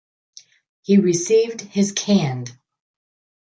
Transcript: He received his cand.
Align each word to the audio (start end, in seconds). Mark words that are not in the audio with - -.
He 0.81 0.97
received 0.97 1.61
his 1.61 1.91
cand. 1.91 2.57